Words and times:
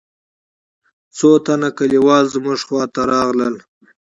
څو 1.17 1.29
تنه 1.45 1.69
كليوال 1.77 2.25
زموږ 2.33 2.59
خوا 2.67 2.83
ته 2.93 3.01
راغلل. 3.11 3.55